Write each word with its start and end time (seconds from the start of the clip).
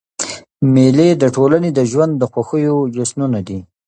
مېلې 0.73 1.09
د 1.21 1.23
ټولني 1.35 1.69
د 1.77 1.79
ژوند 1.91 2.13
د 2.17 2.23
خوښیو 2.31 2.77
جشنونه 2.95 3.39
دي. 3.47 3.59